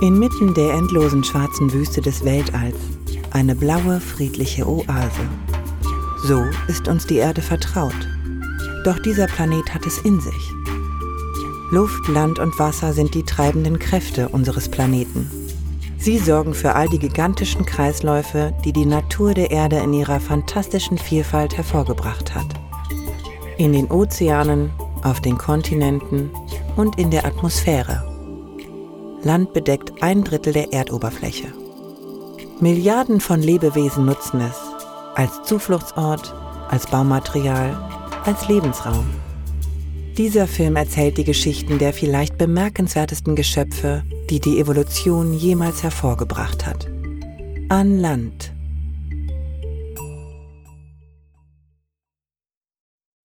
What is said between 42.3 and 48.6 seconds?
bemerkenswertesten Geschöpfe, die die Evolution jemals hervorgebracht hat. An Land